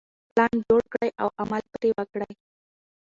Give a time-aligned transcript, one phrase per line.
[0.31, 2.31] پلان جوړ کړئ او عمل پرې وکړئ.